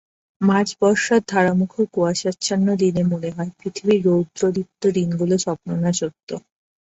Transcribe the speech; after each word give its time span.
মাঝ-বর্ষার 0.41 1.21
ধারামুখর 1.27 1.85
কুয়াশাচ্ছন্ন 1.93 2.67
দিনে 2.75 3.03
মনে 3.11 3.29
হয় 3.31 3.49
যে 3.49 3.57
পৃথিবীর 3.59 3.99
রৌদ্রদীপ্ত 4.07 4.81
দিনগুলো 4.97 5.35
স্বপ্ন 5.45 5.69
না 5.83 5.91
সত্য? 5.99 6.29